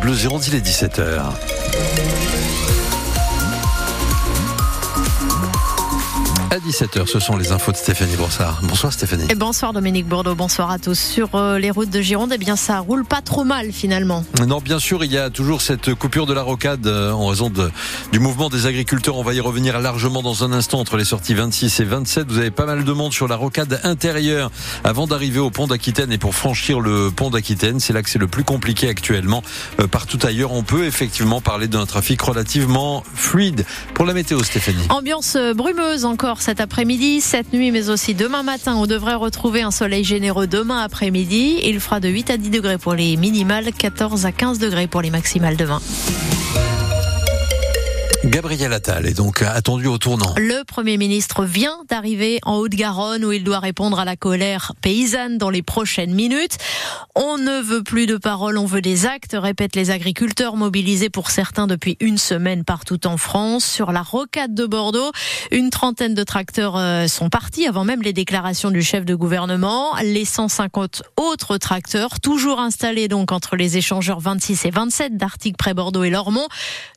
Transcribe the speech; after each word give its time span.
Bleu 0.00 0.14
Gironde, 0.14 0.42
il 0.46 0.54
est 0.54 0.66
17h. 0.66 1.32
À 6.52 6.58
17h, 6.58 7.06
ce 7.06 7.20
sont 7.20 7.36
les 7.36 7.52
infos 7.52 7.70
de 7.70 7.76
Stéphanie 7.76 8.16
Brossard. 8.16 8.58
Bonsoir 8.64 8.92
Stéphanie. 8.92 9.26
Et 9.30 9.36
bonsoir 9.36 9.72
Dominique 9.72 10.08
Bordeaux, 10.08 10.34
bonsoir 10.34 10.72
à 10.72 10.80
tous. 10.80 10.98
Sur 10.98 11.36
euh, 11.36 11.60
les 11.60 11.70
routes 11.70 11.90
de 11.90 12.00
Gironde, 12.00 12.32
eh 12.34 12.38
bien 12.38 12.56
ça 12.56 12.80
roule 12.80 13.04
pas 13.04 13.22
trop 13.22 13.44
mal 13.44 13.70
finalement. 13.70 14.24
Non, 14.48 14.58
bien 14.58 14.80
sûr, 14.80 15.04
il 15.04 15.12
y 15.12 15.16
a 15.16 15.30
toujours 15.30 15.62
cette 15.62 15.94
coupure 15.94 16.26
de 16.26 16.32
la 16.32 16.42
rocade 16.42 16.84
euh, 16.88 17.12
en 17.12 17.28
raison 17.28 17.50
de, 17.50 17.70
du 18.10 18.18
mouvement 18.18 18.48
des 18.48 18.66
agriculteurs. 18.66 19.16
On 19.16 19.22
va 19.22 19.32
y 19.32 19.38
revenir 19.38 19.78
largement 19.78 20.22
dans 20.22 20.42
un 20.42 20.50
instant 20.50 20.80
entre 20.80 20.96
les 20.96 21.04
sorties 21.04 21.34
26 21.34 21.78
et 21.78 21.84
27. 21.84 22.28
Vous 22.28 22.38
avez 22.38 22.50
pas 22.50 22.66
mal 22.66 22.82
de 22.82 22.92
monde 22.92 23.12
sur 23.12 23.28
la 23.28 23.36
rocade 23.36 23.80
intérieure 23.84 24.50
avant 24.82 25.06
d'arriver 25.06 25.38
au 25.38 25.50
pont 25.50 25.68
d'Aquitaine 25.68 26.10
et 26.10 26.18
pour 26.18 26.34
franchir 26.34 26.80
le 26.80 27.12
pont 27.12 27.30
d'Aquitaine. 27.30 27.78
C'est 27.78 27.92
là 27.92 28.02
que 28.02 28.10
c'est 28.10 28.18
le 28.18 28.26
plus 28.26 28.42
compliqué 28.42 28.88
actuellement. 28.88 29.44
Euh, 29.78 29.86
partout 29.86 30.18
ailleurs, 30.24 30.50
on 30.50 30.64
peut 30.64 30.84
effectivement 30.84 31.40
parler 31.40 31.68
d'un 31.68 31.86
trafic 31.86 32.20
relativement 32.20 33.04
fluide. 33.14 33.64
Pour 33.94 34.04
la 34.04 34.14
météo, 34.14 34.42
Stéphanie. 34.42 34.86
Ambiance 34.88 35.36
brumeuse 35.54 36.04
encore 36.04 36.39
cet 36.40 36.60
après-midi, 36.60 37.20
cette 37.20 37.52
nuit, 37.52 37.70
mais 37.70 37.90
aussi 37.90 38.14
demain 38.14 38.42
matin. 38.42 38.76
On 38.76 38.86
devrait 38.86 39.14
retrouver 39.14 39.62
un 39.62 39.70
soleil 39.70 40.04
généreux 40.04 40.46
demain 40.46 40.82
après-midi. 40.82 41.60
Il 41.64 41.80
fera 41.80 42.00
de 42.00 42.08
8 42.08 42.30
à 42.30 42.36
10 42.36 42.50
degrés 42.50 42.78
pour 42.78 42.94
les 42.94 43.16
minimales, 43.16 43.72
14 43.72 44.26
à 44.26 44.32
15 44.32 44.58
degrés 44.58 44.86
pour 44.86 45.02
les 45.02 45.10
maximales 45.10 45.56
demain. 45.56 45.80
Gabriel 48.26 48.74
Attal 48.74 49.06
est 49.06 49.14
donc 49.14 49.40
attendu 49.40 49.86
au 49.86 49.96
tournant. 49.96 50.34
Le 50.36 50.62
Premier 50.64 50.98
ministre 50.98 51.44
vient 51.44 51.78
d'arriver 51.88 52.38
en 52.42 52.56
Haute-Garonne 52.56 53.24
où 53.24 53.32
il 53.32 53.42
doit 53.42 53.60
répondre 53.60 53.98
à 53.98 54.04
la 54.04 54.14
colère 54.14 54.72
paysanne 54.82 55.38
dans 55.38 55.48
les 55.48 55.62
prochaines 55.62 56.14
minutes. 56.14 56.58
On 57.14 57.38
ne 57.38 57.62
veut 57.62 57.82
plus 57.82 58.04
de 58.04 58.18
paroles, 58.18 58.58
on 58.58 58.66
veut 58.66 58.82
des 58.82 59.06
actes, 59.06 59.34
répètent 59.38 59.74
les 59.74 59.90
agriculteurs 59.90 60.56
mobilisés 60.56 61.08
pour 61.08 61.30
certains 61.30 61.66
depuis 61.66 61.96
une 61.98 62.18
semaine 62.18 62.62
partout 62.62 63.06
en 63.06 63.16
France. 63.16 63.64
Sur 63.64 63.90
la 63.90 64.02
rocade 64.02 64.54
de 64.54 64.66
Bordeaux, 64.66 65.12
une 65.50 65.70
trentaine 65.70 66.14
de 66.14 66.22
tracteurs 66.22 66.76
euh, 66.76 67.06
sont 67.06 67.30
partis 67.30 67.66
avant 67.66 67.84
même 67.84 68.02
les 68.02 68.12
déclarations 68.12 68.70
du 68.70 68.82
chef 68.82 69.06
de 69.06 69.14
gouvernement. 69.14 69.94
Les 70.02 70.26
150 70.26 71.04
autres 71.16 71.56
tracteurs, 71.56 72.20
toujours 72.20 72.60
installés 72.60 73.08
donc 73.08 73.32
entre 73.32 73.56
les 73.56 73.78
échangeurs 73.78 74.20
26 74.20 74.66
et 74.66 74.70
27 74.70 75.16
d'Arctique 75.16 75.56
près 75.56 75.72
Bordeaux 75.72 76.04
et 76.04 76.10
Lormont, 76.10 76.48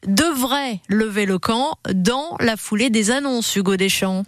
devraient 0.05 0.81
lever 1.13 1.77
dans 1.93 2.35
la 2.39 2.57
foulée 2.57 2.89
des 2.89 3.11
annonces, 3.11 3.55
Hugo 3.55 3.77
Deschamps. 3.77 4.23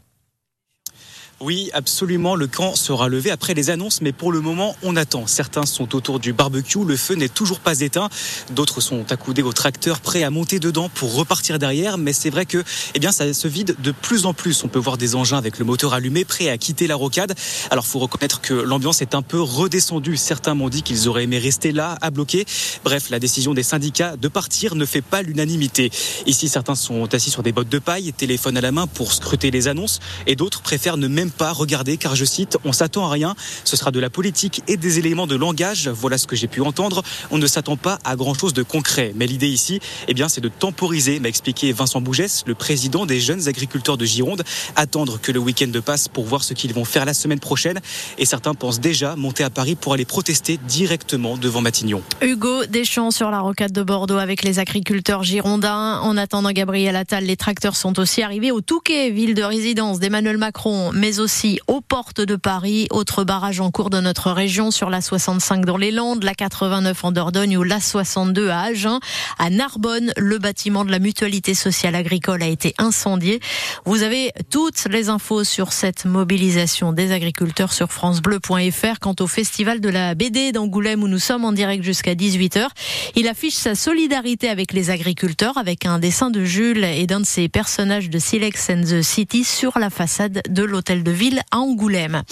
Oui, 1.42 1.70
absolument. 1.74 2.36
Le 2.36 2.48
camp 2.48 2.76
sera 2.76 3.10
levé 3.10 3.30
après 3.30 3.54
les 3.54 3.70
annonces, 3.70 4.00
mais 4.00 4.14
pour 4.14 4.32
le 4.32 4.40
moment, 4.40 4.74
on 4.84 4.96
attend. 4.96 5.28
Certains 5.28 5.66
sont 5.66 5.94
autour 5.94 6.22
du 6.22 6.32
barbecue. 6.32 6.86
Le 6.86 6.96
feu 6.96 7.16
n'est 7.16 7.28
toujours 7.28 7.60
pas 7.60 7.82
éteint. 7.82 8.08
D'autres 8.52 8.80
sont 8.80 9.12
accoudés 9.12 9.42
au 9.42 9.52
tracteur, 9.52 10.00
prêts 10.00 10.24
à 10.24 10.30
monter 10.30 10.60
dedans 10.60 10.88
pour 10.88 11.14
repartir 11.14 11.60
derrière. 11.60 11.98
Mais 11.98 12.14
c'est 12.14 12.30
vrai 12.30 12.46
que, 12.46 12.64
eh 12.94 13.00
bien, 13.00 13.12
ça 13.12 13.34
se 13.34 13.50
vide 13.50 13.76
de 13.80 13.92
plus 13.92 14.26
en 14.26 14.34
plus. 14.34 14.64
On 14.64 14.70
peut 14.70 14.80
voir 14.80 14.98
des 14.98 15.16
engins 15.16 15.38
avec 15.38 15.60
le 15.60 15.66
moteur 15.66 15.94
allumé, 15.94 16.24
prêts 16.24 16.50
à 16.50 16.58
quitter 16.58 16.88
la 16.88 16.96
rocade. 16.96 17.36
Alors, 17.70 17.86
faut 17.86 18.00
reconnaître 18.00 18.40
que 18.40 18.54
l'ambiance 18.54 19.02
est 19.02 19.14
un 19.14 19.22
peu 19.22 19.42
redescendue. 19.42 20.16
Certains 20.16 20.54
m'ont 20.54 20.70
dit 20.70 20.84
qu'ils 20.84 21.10
auraient 21.10 21.26
aimé 21.26 21.38
rester 21.38 21.74
là, 21.74 21.98
à 22.00 22.12
bloquer. 22.12 22.46
Bref, 22.86 23.10
la 23.10 23.20
décision 23.20 23.54
des 23.54 23.64
syndicats 23.64 24.16
de 24.16 24.30
partir 24.30 24.76
ne 24.76 24.86
fait 24.86 25.02
pas 25.02 25.22
l'unanimité. 25.22 25.92
Ici, 26.28 26.48
certains 26.48 26.76
sont 26.76 27.14
assis 27.14 27.30
sur 27.30 27.44
des 27.44 27.52
bottes 27.52 27.68
de 27.68 27.80
paille, 27.80 28.14
téléphone 28.14 28.56
à 28.56 28.62
la 28.62 28.72
main 28.72 28.88
pour 28.88 29.12
scruter 29.12 29.52
les 29.52 29.68
annonces, 29.68 30.00
et 30.28 30.38
d'autres 30.38 30.62
préfèrent 30.62 30.96
ne 30.96 31.10
même 31.10 31.26
pas 31.36 31.52
regarder 31.52 31.98
car 31.98 32.16
je 32.16 32.26
cite, 32.26 32.58
on 32.66 32.74
s'attend 32.74 33.06
à 33.08 33.12
rien, 33.12 33.36
ce 33.64 33.76
sera 33.76 33.92
de 33.92 34.00
la 34.00 34.10
politique 34.10 34.64
et 34.68 34.78
des 34.78 35.00
éléments 35.00 35.28
de 35.28 35.36
langage, 35.36 35.88
voilà 35.90 36.18
ce 36.18 36.28
que 36.28 36.36
j'ai 36.36 36.48
pu 36.48 36.62
entendre, 36.62 37.04
on 37.32 37.38
ne 37.38 37.48
s'attend 37.48 37.78
pas 37.78 38.00
à 38.04 38.16
grand 38.16 38.34
chose 38.34 38.54
de 38.54 38.64
concret. 38.64 39.14
Mais 39.16 39.28
l'idée 39.28 39.48
ici, 39.48 39.80
eh 40.08 40.14
bien, 40.14 40.30
c'est 40.30 40.42
de 40.42 40.50
temporiser, 40.50 41.20
m'a 41.20 41.30
expliqué 41.30 41.72
Vincent 41.72 42.02
Bougès, 42.02 42.44
le 42.46 42.56
président 42.56 43.06
des 43.06 43.20
jeunes 43.20 43.48
agriculteurs 43.48 43.98
de 43.98 44.06
Gironde, 44.06 44.44
attendre 44.76 45.20
que 45.22 45.32
le 45.32 45.40
week-end 45.40 45.72
passe 45.86 46.08
pour 46.08 46.26
voir 46.26 46.44
ce 46.44 46.54
qu'ils 46.54 46.74
vont 46.74 46.86
faire 46.86 47.06
la 47.06 47.14
semaine 47.14 47.40
prochaine 47.40 47.80
et 48.18 48.26
certains 48.26 48.54
pensent 48.54 48.80
déjà 48.80 49.16
monter 49.16 49.44
à 49.44 49.50
Paris 49.50 49.76
pour 49.76 49.94
aller 49.94 50.06
protester 50.06 50.60
directement 50.68 51.38
devant 51.38 51.62
Matignon. 51.62 52.02
Hugo 52.22 52.66
Deschamps 52.66 53.12
sur 53.12 53.32
la 53.32 53.40
rocade 53.40 53.72
de 53.72 53.84
Bordeaux 53.84 54.18
avec 54.18 54.44
les 54.44 54.60
agriculteurs 54.60 55.24
girondins. 55.24 56.00
En 56.00 56.18
attendant 56.18 56.52
Gabriel 56.52 56.96
Attal, 56.96 57.26
les 57.26 57.38
tracteurs 57.38 57.76
sont 57.76 58.00
aussi 58.00 58.22
arrivés 58.22 58.52
au 58.52 58.62
Touquet, 58.62 59.10
ville 59.12 59.34
de 59.34 59.44
résidence 59.44 60.00
d'Emmanuel 60.00 60.38
Macron, 60.38 60.92
mais 60.94 61.15
aussi 61.20 61.60
aux 61.68 61.82
portes 61.82 62.22
de 62.22 62.36
Paris. 62.36 62.88
Autre 62.92 63.24
barrage 63.24 63.60
en 63.60 63.72
cours 63.72 63.90
de 63.90 64.00
notre 64.00 64.32
région 64.32 64.72
sur 64.72 64.90
la 64.90 65.02
65 65.02 65.66
dans 65.66 65.78
les 65.78 65.92
Landes, 65.92 66.24
la 66.24 66.34
89 66.34 67.04
en 67.04 67.12
Dordogne 67.12 67.58
ou 67.58 67.64
la 67.64 67.80
62 67.80 68.50
à 68.50 68.62
Agen. 68.62 69.00
À 69.38 69.50
Narbonne, 69.50 70.12
le 70.18 70.38
bâtiment 70.38 70.86
de 70.86 70.92
la 70.92 71.00
mutualité 71.00 71.54
sociale 71.54 71.96
agricole 71.96 72.44
a 72.44 72.48
été 72.48 72.74
incendié. 72.78 73.40
Vous 73.86 74.04
avez 74.04 74.32
toutes 74.50 74.86
les 74.90 75.10
infos 75.10 75.44
sur 75.44 75.74
cette 75.74 76.06
mobilisation 76.06 76.94
des 76.94 77.12
agriculteurs 77.12 77.74
sur 77.74 77.92
francebleu.fr. 77.92 79.00
Quant 79.00 79.16
au 79.20 79.28
festival 79.28 79.82
de 79.82 79.90
la 79.90 80.16
BD 80.16 80.52
d'Angoulême 80.52 81.04
où 81.04 81.08
nous 81.08 81.20
sommes 81.20 81.46
en 81.46 81.52
direct 81.52 81.84
jusqu'à 81.84 82.16
18h, 82.16 82.68
il 83.16 83.28
affiche 83.28 83.56
sa 83.56 83.76
solidarité 83.76 84.50
avec 84.50 84.74
les 84.74 84.90
agriculteurs 84.90 85.58
avec 85.58 85.86
un 85.86 86.00
dessin 86.00 86.30
de 86.30 86.44
Jules 86.44 86.84
et 86.84 87.08
d'un 87.08 87.22
de 87.22 87.26
ses 87.26 87.50
personnages 87.50 88.10
de 88.10 88.20
Silex 88.20 88.70
and 88.70 88.82
the 88.82 89.02
City 89.02 89.44
sur 89.44 89.80
la 89.80 89.90
façade 89.90 90.42
de 90.50 90.64
l'hôtel 90.64 91.04
de 91.06 91.12
ville 91.12 91.42
à 91.52 91.60
Angoulême. 91.60 92.24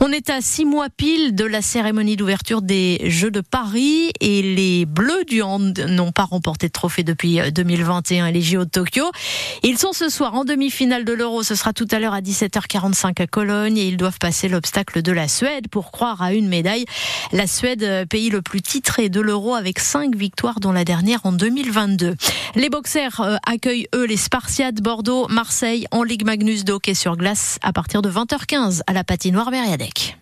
On 0.00 0.10
est 0.12 0.30
à 0.30 0.40
six 0.40 0.64
mois 0.64 0.88
pile 0.88 1.34
de 1.34 1.44
la 1.44 1.62
cérémonie 1.62 2.16
d'ouverture 2.16 2.62
des 2.62 3.00
Jeux 3.04 3.30
de 3.30 3.40
Paris 3.40 4.10
et 4.20 4.42
les 4.42 4.86
Bleus 4.86 5.24
du 5.26 5.42
Hand 5.42 5.78
n'ont 5.88 6.12
pas 6.12 6.24
remporté 6.24 6.68
de 6.68 6.72
trophée 6.72 7.02
depuis 7.02 7.38
2021 7.52 8.26
et 8.26 8.32
les 8.32 8.40
JO 8.40 8.64
de 8.64 8.70
Tokyo. 8.70 9.04
Ils 9.62 9.78
sont 9.78 9.92
ce 9.92 10.08
soir 10.08 10.34
en 10.34 10.44
demi-finale 10.44 11.04
de 11.04 11.12
l'Euro. 11.12 11.42
Ce 11.42 11.54
sera 11.54 11.72
tout 11.72 11.86
à 11.90 11.98
l'heure 11.98 12.14
à 12.14 12.20
17h45 12.20 13.22
à 13.22 13.26
Cologne 13.26 13.78
et 13.78 13.86
ils 13.86 13.96
doivent 13.96 14.18
passer 14.18 14.48
l'obstacle 14.48 15.02
de 15.02 15.12
la 15.12 15.28
Suède 15.28 15.68
pour 15.68 15.92
croire 15.92 16.22
à 16.22 16.32
une 16.32 16.48
médaille. 16.48 16.86
La 17.32 17.46
Suède, 17.46 18.06
pays 18.08 18.30
le 18.30 18.42
plus 18.42 18.62
titré 18.62 19.08
de 19.08 19.20
l'Euro 19.20 19.54
avec 19.54 19.78
cinq 19.78 20.16
victoires 20.16 20.60
dont 20.60 20.72
la 20.72 20.84
dernière 20.84 21.20
en 21.24 21.32
2022. 21.32 22.14
Les 22.54 22.70
boxers 22.70 23.20
euh, 23.20 23.36
accueillent 23.46 23.88
eux 23.94 24.04
les 24.04 24.16
Spartiates 24.16 24.80
Bordeaux, 24.80 25.26
Marseille 25.28 25.86
en 25.90 26.02
Ligue 26.02 26.24
Magnus 26.24 26.64
de 26.64 26.78
sur 26.94 27.16
glace 27.16 27.58
à 27.62 27.72
partir 27.72 28.02
de 28.02 28.10
20h15 28.10 28.80
à 28.86 28.92
la 28.92 29.04
patinoire 29.04 29.50
dek. 29.78 30.16